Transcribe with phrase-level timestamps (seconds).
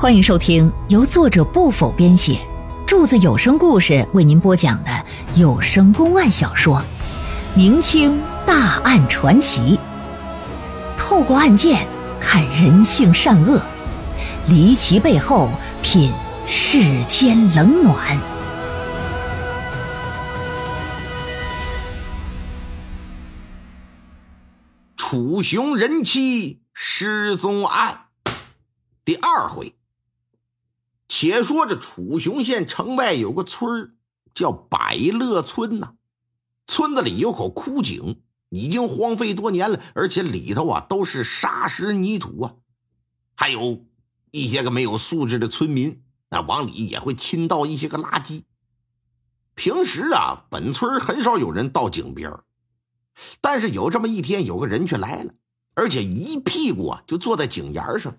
[0.00, 2.38] 欢迎收听由作者不否编写，
[2.86, 4.90] 柱子有声故事为您播讲的
[5.34, 6.76] 有声公案小说
[7.56, 9.76] 《明清大案传奇》，
[10.96, 11.84] 透过案件
[12.20, 13.60] 看人性善恶，
[14.46, 15.50] 离奇背后
[15.82, 16.12] 品
[16.46, 18.16] 世间冷暖。
[24.96, 28.02] 楚雄人妻失踪案
[29.04, 29.74] 第二回。
[31.08, 33.96] 且说这楚雄县城外有个村
[34.34, 35.94] 叫百乐村呐，
[36.66, 42.54] 村子里有口枯井，已经荒废多年了，而且里头啊都是沙石泥土啊，
[43.34, 43.86] 还有
[44.30, 48.42] 一些个没有素质的村民，那往里也会倾倒一些个垃圾。
[49.54, 52.30] 平时啊，本村很少有人到井边
[53.40, 55.32] 但是有这么一天，有个人却来了，
[55.74, 58.18] 而且一屁股啊就坐在井沿上。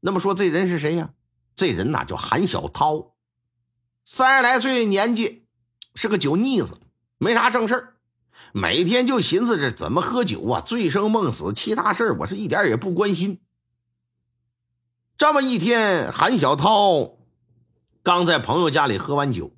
[0.00, 1.14] 那么说这人是谁呀？
[1.56, 3.14] 这人呐叫韩小涛，
[4.04, 5.46] 三十来岁年纪，
[5.94, 6.78] 是个酒腻子，
[7.16, 7.94] 没啥正事
[8.52, 13.40] 每天就寻思着怎么喝酒啊，醉生梦死，其他事儿我是一点也不关心。
[15.16, 17.16] 这么一天，韩小涛
[18.02, 19.56] 刚在朋友家里喝完酒，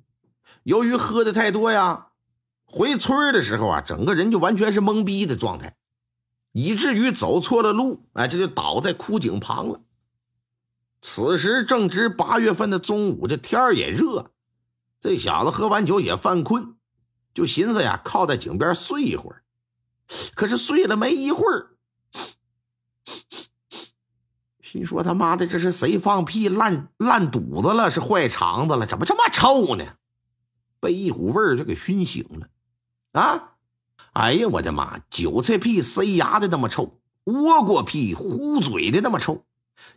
[0.63, 2.07] 由于喝的太多呀，
[2.63, 5.75] 回村的时候啊，整个人就完全是懵逼的状态，
[6.53, 9.81] 以至于走错了路，哎，这就倒在枯井旁了。
[11.01, 14.31] 此时正值八月份的中午，这天儿也热，
[14.99, 16.75] 这小子喝完酒也犯困，
[17.33, 19.43] 就寻思呀，靠在井边睡一会儿。
[20.35, 21.77] 可是睡了没一会儿，
[24.61, 27.89] 心说他妈的这是谁放屁烂烂肚子了？
[27.89, 28.85] 是坏肠子了？
[28.85, 29.85] 怎么这么臭呢？
[30.79, 32.49] 被一股味儿就给熏醒了。
[33.11, 33.55] 啊！
[34.13, 34.99] 哎呀，我的妈！
[35.09, 39.45] 韭菜屁塞牙的那么臭，倭瓜屁糊嘴的那么臭。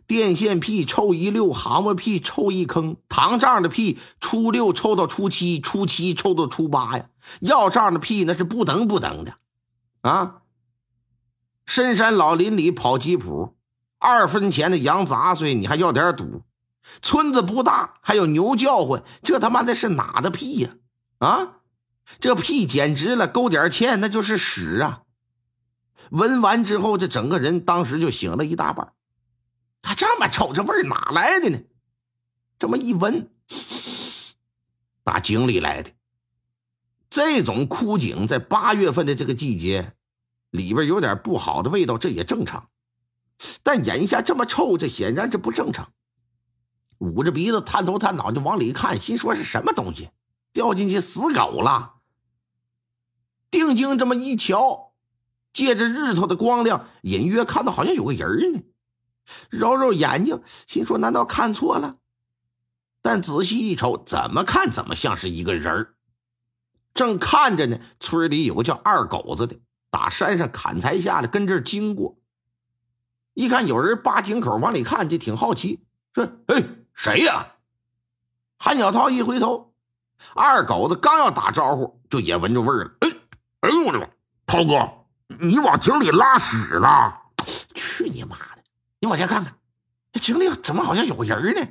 [0.05, 7.05] 电线屁臭一溜，蛤蟆屁臭一坑，糖胀的屁初六臭到初七，初七臭到初八呀！
[7.39, 9.35] 要胀的屁那是不等不等的，
[10.01, 10.41] 啊！
[11.65, 13.55] 深山老林里跑吉普，
[13.97, 16.41] 二分钱的羊杂碎你还要点赌？
[17.01, 20.71] 村子不大，还有牛叫唤，这他妈的是哪的屁呀？
[21.19, 21.59] 啊！
[22.19, 25.03] 这屁简直了，勾点芡那就是屎啊！
[26.11, 28.91] 闻完之后，这整个人当时就醒了一大半。
[29.83, 31.59] 他这么臭，这味儿哪来的呢？
[32.57, 33.29] 这么一闻，
[35.03, 35.91] 打井里来的。
[37.09, 39.93] 这种枯井在八月份的这个季节，
[40.49, 42.69] 里边有点不好的味道，这也正常。
[43.61, 45.91] 但眼下这么臭，这显然这不正常。
[46.99, 50.09] 捂着鼻子，探头探脑就往里看，心说是什么东西
[50.53, 51.95] 掉进去死狗了。
[53.51, 54.93] 定睛这么一瞧，
[55.51, 58.61] 借着日头的光亮，隐约看到好像有个人呢。
[59.49, 61.97] 揉揉眼睛，心说：“难道看错了？”
[63.01, 65.95] 但仔细一瞅，怎么看怎么像是一个人儿。
[66.93, 72.17] 正看着呢，村里有个叫二狗子的，打山上砍柴下来，跟这儿经过。
[73.33, 75.83] 一看有人扒井口往里看，就挺好奇，
[76.13, 77.47] 说：“哎，谁呀？”
[78.59, 79.73] 韩小涛一回头，
[80.35, 82.91] 二狗子刚要打招呼，就也闻着味儿了。
[83.01, 83.09] 哎，
[83.61, 84.07] 哎呦我的妈！
[84.45, 87.21] 涛哥，你往井里拉屎了？
[87.73, 88.37] 去你妈！
[89.03, 89.57] 你往前看看，
[90.13, 91.61] 这井里怎么好像有人呢？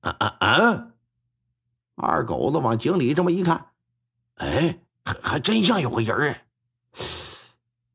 [0.00, 0.86] 啊啊啊！
[1.94, 3.66] 二狗子往井里这么一看，
[4.36, 6.46] 哎，还还真像有个人哎。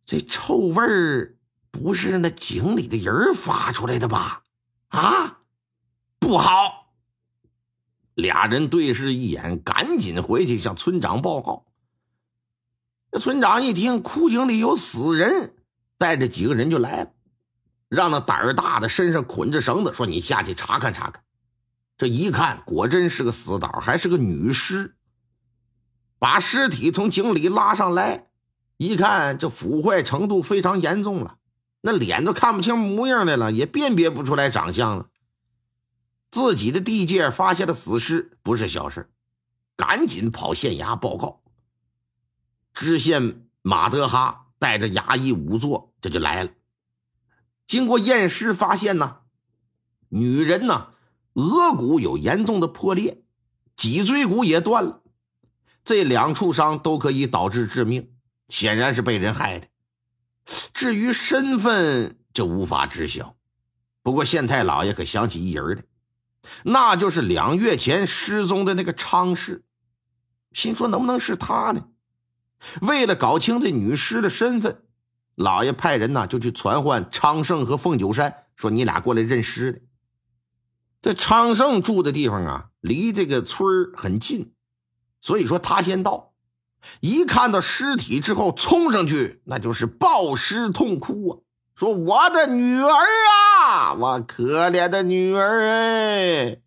[0.05, 1.35] 这臭味儿
[1.71, 4.43] 不是那井里的人发出来的吧？
[4.89, 5.39] 啊，
[6.19, 6.93] 不好！
[8.13, 11.65] 俩人对视一眼，赶紧回去向村长报告。
[13.11, 15.55] 这村长一听枯井里有死人，
[15.97, 17.11] 带着几个人就来了。
[17.89, 21.23] 让那胆儿大的身上捆着绳子，说：“你下去查看查看。”
[21.97, 24.95] 这一看，果真是个死倒，还是个女尸。
[26.19, 28.27] 把尸体从井里拉上来，
[28.77, 31.37] 一看，这腐坏程度非常严重了，
[31.81, 35.09] 那脸都看不清模样来了，也辨别不出来长相了。
[36.31, 39.09] 自己的地界发现了死尸，不是小事，
[39.77, 41.43] 赶紧跑县衙报告。
[42.73, 46.49] 知县马德哈带着衙役仵作，这就来了。
[47.67, 49.21] 经过验尸，发现呢，
[50.09, 50.89] 女人呢，
[51.33, 53.23] 额骨有严重的破裂，
[53.75, 55.01] 脊椎骨也断了，
[55.83, 58.11] 这两处伤都可以导致致命，
[58.49, 59.67] 显然是被人害的。
[60.73, 63.35] 至于身份，就无法知晓。
[64.03, 65.83] 不过县太老爷可想起一人来，
[66.63, 69.63] 那就是两月前失踪的那个昌氏，
[70.51, 71.87] 心说能不能是他呢？
[72.81, 74.83] 为了搞清这女尸的身份。
[75.35, 79.85] 老爷派人呢，就去传唤昌盛和凤九山，说：“你俩过来认尸。”
[81.01, 84.53] 这昌盛住的地方啊，离这个村很近，
[85.21, 86.33] 所以说他先到。
[86.99, 91.37] 一看到尸体之后，冲上去那就是抱尸痛哭啊，
[91.75, 92.89] 说：“我的女儿
[93.61, 96.59] 啊，我可怜的女儿哎！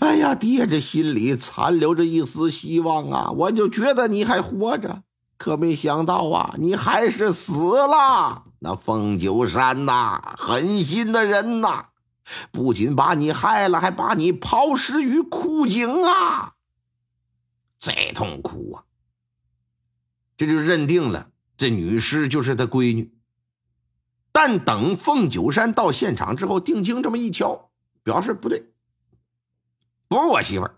[0.00, 5.04] 哎呀，爹这心里残留着一丝希望啊，我就觉得你还活着，
[5.40, 8.44] 可没想到啊，你还是死了。
[8.58, 11.86] 那凤九山呐，狠心的人呐！”
[12.52, 16.56] 不仅把你害了，还把你抛尸于枯井啊！
[17.78, 18.84] 再痛苦啊！
[20.36, 23.10] 这就认定了这女尸就是他闺女。
[24.32, 27.70] 但等凤九山到现场之后，定睛这么一瞧，
[28.02, 28.70] 表示不对，
[30.06, 30.76] 不是我媳妇儿，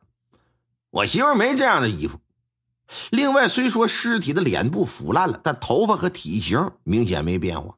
[0.90, 2.20] 我媳妇儿没这样的衣服。
[3.10, 7.76] 另外，虽说尸体的脸部腐烂了，但头发和体型明显没变化。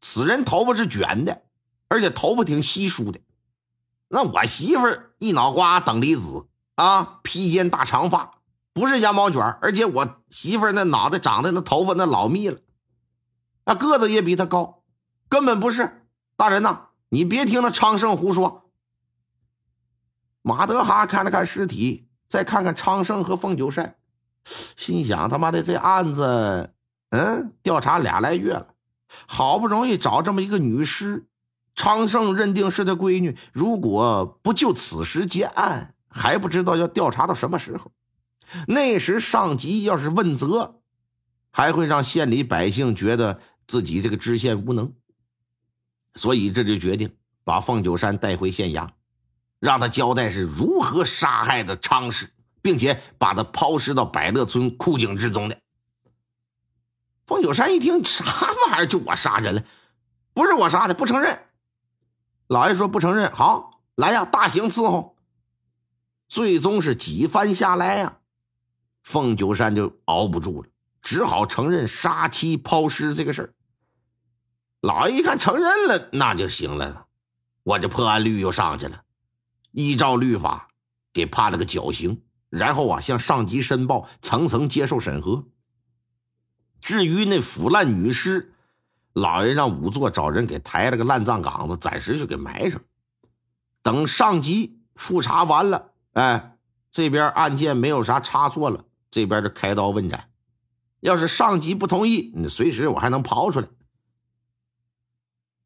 [0.00, 1.42] 此人头发是卷的。
[1.90, 3.18] 而且头发挺稀疏的，
[4.08, 8.42] 那我媳妇儿一脑瓜等离子啊，披肩大长发，
[8.74, 12.58] 不是羊毛卷而且我媳妇儿那脑袋长的那头发那老密了，
[13.64, 14.82] 那个子也比他高，
[15.30, 16.06] 根本不是。
[16.36, 18.70] 大人呐，你别听那昌盛胡说。
[20.42, 23.96] 马德哈看了看尸体，再看看昌盛和凤九山，
[24.76, 26.72] 心想：他妈的，这案子，
[27.10, 28.68] 嗯，调查俩来月了，
[29.26, 31.26] 好不容易找这么一个女尸。
[31.74, 37.92] 昌盛认定是他闺女，如果不就此时结案，还不知道要调查到什么时候。
[38.66, 40.80] 那时上级要是问责，
[41.52, 44.92] 还会让县里百姓觉得自己这个知县无能。
[46.16, 48.88] 所以这就决定把凤九山带回县衙，
[49.60, 52.28] 让他交代是如何杀害的昌氏，
[52.68, 55.58] 并且把他抛尸到百乐村枯井之中的。
[57.26, 58.86] 凤九山一听，啥玩意儿？
[58.86, 59.64] 就我杀人了？
[60.34, 61.46] 不是我杀的，不承认。
[62.46, 65.16] 老爷说不承认，好来呀，大刑伺候。
[66.28, 68.18] 最终是几番下来呀，
[69.02, 70.68] 凤九山就熬不住了，
[71.00, 73.54] 只好承认杀妻抛尸这个事儿。
[74.82, 77.06] 老爷一看承认了，那就行了，
[77.62, 79.04] 我这破案率又上去了，
[79.72, 80.68] 依照律法
[81.14, 85.44] 给判了个绞刑，然后啊向上级申报，层层接受审核。
[86.80, 88.54] 至于那腐烂女尸。
[89.14, 92.80] 老爷让仵作找人给抬了个烂葬岗子，暂时就给埋上。
[93.82, 96.56] 等上级复查完了，哎，
[96.92, 100.30] 这边案件没有啥差错了，这边就开刀问斩。
[101.00, 103.66] 要是上级不同意，你随时我还能刨出来。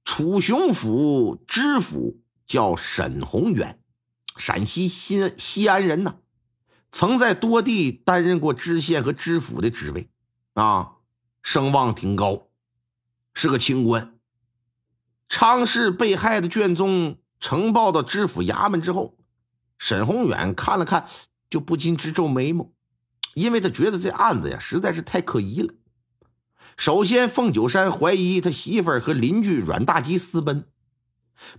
[0.05, 3.83] 楚雄府知府叫沈宏远，
[4.39, 6.15] 陕西西西安人呐，
[6.93, 10.11] 曾在多地担任过知县和知府的职位，
[10.53, 10.93] 啊，
[11.43, 12.49] 声望挺高。
[13.33, 14.15] 是个清官。
[15.27, 19.17] 昌氏被害的卷宗呈报到知府衙门之后，
[19.79, 21.07] 沈宏远看了看，
[21.49, 22.71] 就不禁直皱眉毛，
[23.33, 25.73] 因为他觉得这案子呀实在是太可疑了。
[26.77, 30.65] 首先，凤九山怀疑他媳妇儿和邻居阮大吉私奔；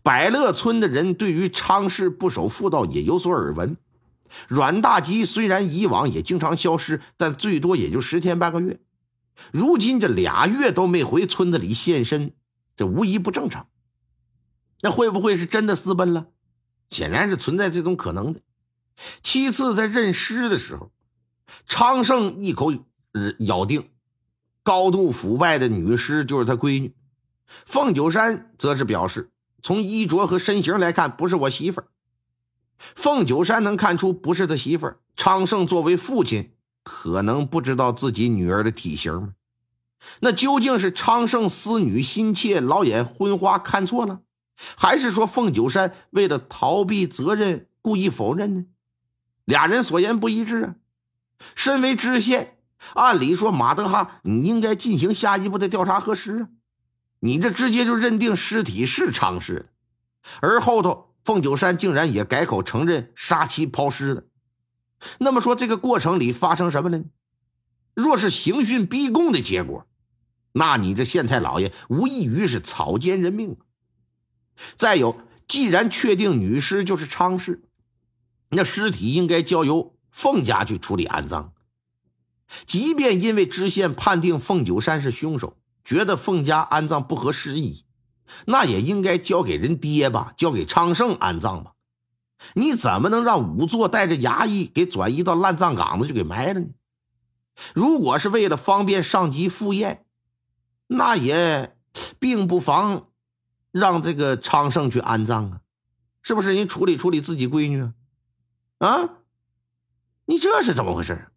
[0.03, 3.75] 百乐村的人对于昌氏不守妇道也有所耳闻。
[4.47, 8.79] 阮大吉虽然以往也经常消失，但最多也就十天半个月。
[9.51, 12.33] 如今这俩月都没回村子里现身，
[12.75, 13.67] 这无疑不正常。
[14.81, 16.27] 那会不会是真的私奔了？
[16.89, 18.41] 显然是存在这种可能的。
[19.24, 20.91] 其次，在认尸的时候，
[21.65, 22.71] 昌盛一口
[23.39, 23.89] 咬定
[24.62, 26.93] 高度腐败的女尸就是他闺女。
[27.65, 29.31] 凤九山则是表示，
[29.62, 31.88] 从衣着和身形来看，不是我媳妇儿。
[32.95, 34.99] 凤九山能看出不是他媳妇儿。
[35.15, 36.51] 昌盛作为父亲。
[36.85, 39.35] 可能不知道自己女儿的体型吗？
[40.19, 44.19] 那究竟是昌盛思女心切，老眼昏花看错了，
[44.75, 48.65] 还是说凤九山为了逃避责任故意否认呢？
[49.45, 50.75] 俩人所言不一致啊！
[51.55, 52.57] 身为知县，
[52.95, 56.49] 按理说马德哈你应该进行下一步的调查核实啊！
[57.21, 59.69] 你这直接就认定尸体是昌氏，
[60.41, 64.24] 而后头凤九山竟然也改口承认杀妻抛尸了。
[65.20, 67.06] 那么说，这个过程里发生什么了呢？
[67.94, 69.86] 若是刑讯逼供的结果，
[70.53, 73.58] 那你这县太老爷无异于是草菅人命。
[74.75, 77.63] 再有，既然确定女尸就是昌氏，
[78.50, 81.53] 那尸体应该交由凤家去处理安葬。
[82.65, 87.84] 即便因为知县判定凤九山是凶手，觉得凤家安葬不合时宜，
[88.46, 91.74] 那也应该交给人爹吧，交给昌盛安葬吧。
[92.53, 96.68] 你怎么能让仵作带着衙役给转移到烂葬岗子就给埋了呢？
[97.74, 100.06] 如果是为了方便上级赴宴，
[100.88, 101.77] 那也
[102.20, 103.08] 并不妨
[103.72, 105.62] 让这个昌盛去安葬啊。
[106.22, 106.53] 是不是？
[106.56, 107.94] 人处理处理自己闺女啊？
[108.80, 109.10] 啊，
[110.25, 111.27] 你这是怎么回事？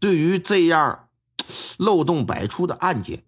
[0.00, 1.08] 对于这样
[1.78, 3.24] 漏洞百出的案件，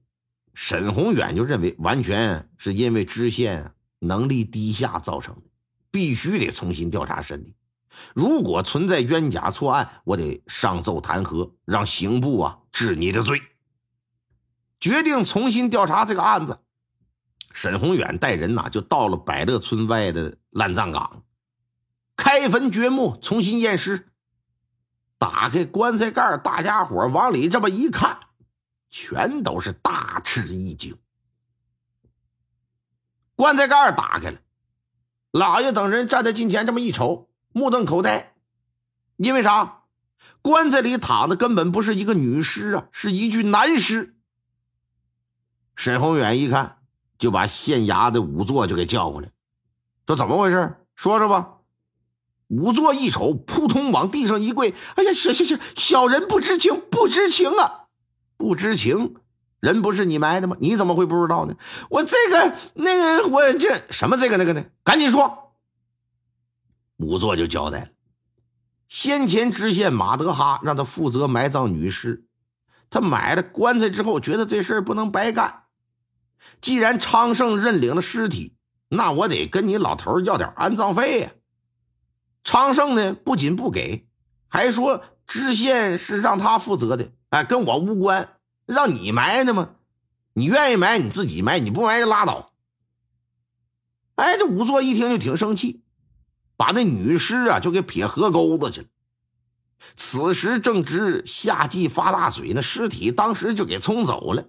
[0.63, 5.43] 沈宏远就认为完全是因为知县能力低下造成的，
[5.91, 7.57] 必须得重新调查审理。
[8.15, 13.41] 如果存在冤假错案，我得上奏弹劾，让刑部啊治你的罪。
[14.79, 16.59] 决定重新调查这个案子，
[17.55, 21.23] 沈宏远带人呐就到了百乐村外的烂葬岗，
[22.17, 24.11] 开坟掘墓，重新验尸。
[25.19, 28.19] 打开棺材盖，大家伙往里这么一看，
[28.91, 30.97] 全都是大吃一惊。
[33.37, 34.39] 棺材盖打开了，
[35.31, 37.31] 老爷等人站在近前，这么一瞅。
[37.53, 38.35] 目瞪口呆，
[39.17, 39.83] 因为啥？
[40.43, 44.17] 棺材里躺的根本不是一个女尸啊，是一具男尸。
[45.75, 46.79] 沈宏远一看，
[47.19, 49.31] 就把县衙的仵作就给叫过来，
[50.07, 50.77] 说：“怎么回事？
[50.95, 51.57] 说说吧。”
[52.49, 57.80] 仵作一瞅，扑通往地上一跪：“哎呀，小小小小人不知情，不知情啊，
[58.41, 59.17] 不知情！
[59.61, 60.57] 人不是你埋的吗？
[60.59, 61.55] 你怎么会不知道呢？
[61.91, 65.53] 我这个那个，我这什么这个那个的，赶紧说。”
[66.97, 67.89] 仵作就交代了，
[68.89, 72.25] 先前知县马德哈让他负责埋葬女尸，
[72.89, 75.65] 他买了棺材之后，觉得这事儿不能白干。
[76.63, 78.57] 既然昌盛认领了尸体，
[78.89, 81.33] 那我得跟你老头要点安葬费呀。
[82.45, 84.09] 昌盛呢，不仅不给，
[84.49, 89.71] 还说知县是让他负责的，哎，跟我无关，让你埋的吗？
[90.35, 92.53] 你愿意埋你自己埋，你不埋就拉倒。
[94.17, 95.83] 哎，这仵作一听就挺生气。
[96.57, 98.87] 把那女尸啊就给撇河沟子去了。
[99.97, 104.45] 此时正值夏季发大水，那尸体当时就给冲走了。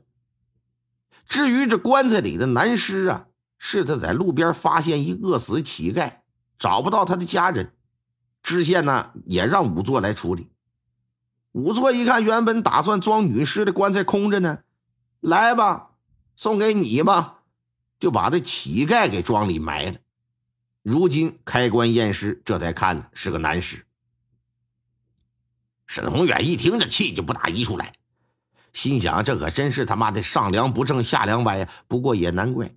[1.26, 6.16] 至于这棺材里的男尸啊，是他在路边发现一饿死乞丐，
[6.60, 7.74] 找不到他的家人，
[8.44, 10.51] 知县呢也让仵作来处理。
[11.54, 14.60] 仵作一看，原本打算装女尸的棺材空着呢，
[15.20, 15.92] 来吧，
[16.36, 17.40] 送给你吧，
[18.00, 19.98] 就把这乞丐给装里埋了。
[20.82, 23.86] 如今开棺验尸，这才看是个男尸。
[25.86, 27.94] 沈宏远一听，这气就不打一处来，
[28.72, 31.70] 心想：这可真是他妈的上梁不正下梁歪呀！
[31.90, 32.74] 不过也难怪，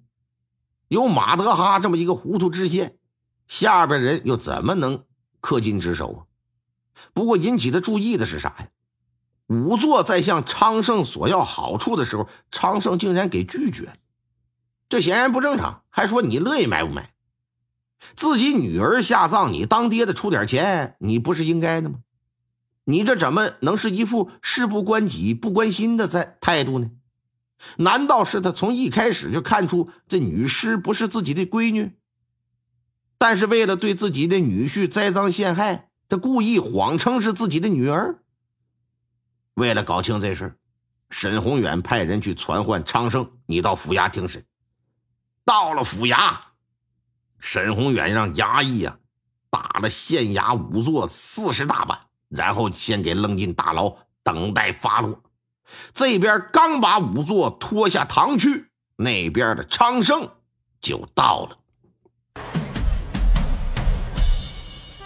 [0.88, 2.98] 有马德哈这么一个糊涂知县，
[3.46, 5.04] 下边人又怎么能
[5.40, 6.18] 恪尽职守啊？
[7.12, 8.68] 不过引起他注意的是啥呀？
[9.46, 13.96] 仵作在向昌盛索要好处的时候，昌盛竟然给拒绝了，
[14.88, 17.12] 这显然不正常，还说你乐意买不买？
[18.16, 22.00] 自己女儿下葬，你当爹的出点钱，你不是应该的吗？
[22.84, 26.90] 你这怎么能是一副事不关己、不关心的在态度呢？
[27.76, 31.92] 难道是他从一开始就看出这女尸不是自己的闺女？
[33.16, 38.20] 但是为了对自己的女婿栽赃陷害，他故意谎称是自己的女儿。
[39.54, 40.56] 为了搞清这事，
[41.10, 44.44] 沈宏远派人去传唤昌盛，你到府衙听审。
[45.44, 46.36] 到了府衙。
[47.40, 48.96] 沈宏远让衙役啊
[49.50, 55.20] 打了县衙仵作四十大板，然后先给扔进大牢，等待发落。
[55.92, 60.30] 这边刚把仵作拖下堂去，那边的昌盛
[60.80, 61.58] 就到了。